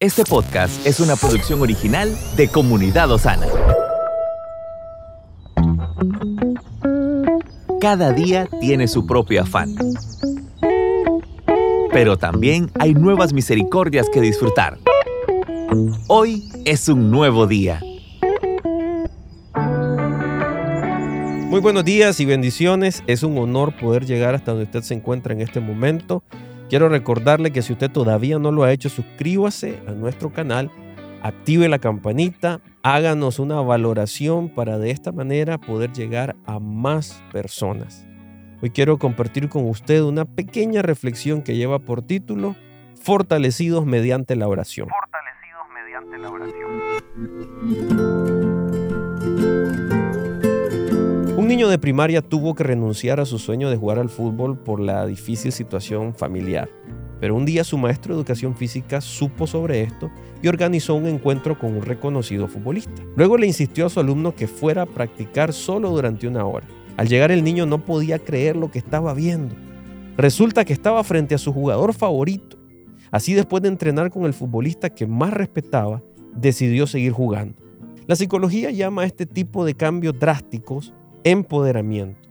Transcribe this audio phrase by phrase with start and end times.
[0.00, 3.48] Este podcast es una producción original de Comunidad Osana.
[7.80, 9.74] Cada día tiene su propio afán.
[11.90, 14.78] Pero también hay nuevas misericordias que disfrutar.
[16.06, 17.80] Hoy es un nuevo día.
[21.48, 23.02] Muy buenos días y bendiciones.
[23.08, 26.22] Es un honor poder llegar hasta donde usted se encuentra en este momento.
[26.68, 30.70] Quiero recordarle que si usted todavía no lo ha hecho, suscríbase a nuestro canal,
[31.22, 38.06] active la campanita, háganos una valoración para de esta manera poder llegar a más personas.
[38.60, 42.54] Hoy quiero compartir con usted una pequeña reflexión que lleva por título
[43.00, 44.88] Fortalecidos mediante la oración.
[44.88, 47.87] Fortalecidos mediante la oración.
[51.68, 55.52] De primaria tuvo que renunciar a su sueño de jugar al fútbol por la difícil
[55.52, 56.68] situación familiar.
[57.20, 60.10] Pero un día su maestro de educación física supo sobre esto
[60.42, 63.02] y organizó un encuentro con un reconocido futbolista.
[63.16, 66.66] Luego le insistió a su alumno que fuera a practicar solo durante una hora.
[66.96, 69.54] Al llegar el niño no podía creer lo que estaba viendo.
[70.16, 72.56] Resulta que estaba frente a su jugador favorito.
[73.10, 76.02] Así después de entrenar con el futbolista que más respetaba,
[76.34, 77.54] decidió seguir jugando.
[78.06, 80.92] La psicología llama a este tipo de cambios drásticos
[81.24, 82.28] empoderamiento.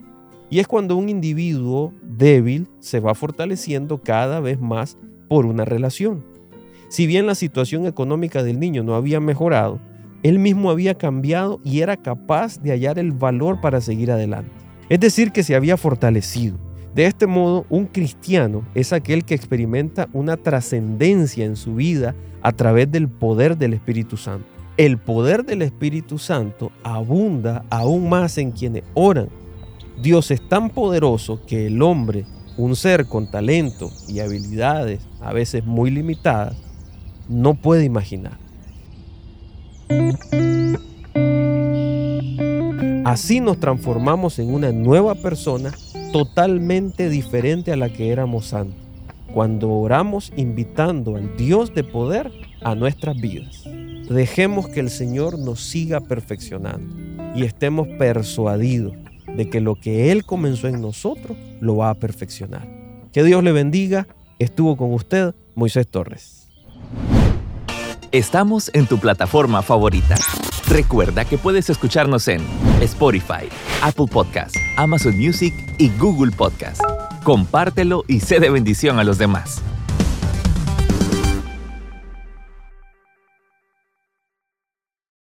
[0.49, 6.23] Y es cuando un individuo débil se va fortaleciendo cada vez más por una relación.
[6.89, 9.79] Si bien la situación económica del niño no había mejorado,
[10.23, 14.52] él mismo había cambiado y era capaz de hallar el valor para seguir adelante.
[14.89, 16.57] Es decir, que se había fortalecido.
[16.95, 22.53] De este modo, un cristiano es aquel que experimenta una trascendencia en su vida a
[22.53, 28.52] través del poder del Espíritu Santo el poder del Espíritu Santo abunda aún más en
[28.52, 29.30] quienes oran.
[30.02, 32.25] Dios es tan poderoso que el hombre,
[32.58, 36.56] un ser con talento y habilidades a veces muy limitadas,
[37.28, 38.38] no puede imaginar.
[43.03, 45.72] Así nos transformamos en una nueva persona
[46.12, 48.80] totalmente diferente a la que éramos antes,
[49.34, 52.31] cuando oramos invitando al Dios de poder
[52.62, 53.63] a nuestras vidas.
[54.09, 56.95] Dejemos que el Señor nos siga perfeccionando
[57.35, 58.94] y estemos persuadidos
[59.35, 62.68] de que lo que Él comenzó en nosotros lo va a perfeccionar.
[63.12, 64.07] Que Dios le bendiga.
[64.40, 66.47] Estuvo con usted Moisés Torres.
[68.12, 70.16] Estamos en tu plataforma favorita.
[70.69, 72.41] Recuerda que puedes escucharnos en
[72.81, 73.50] Spotify,
[73.81, 76.81] Apple Podcast, Amazon Music y Google Podcast.
[77.24, 79.62] Compártelo y sé de bendición a los demás.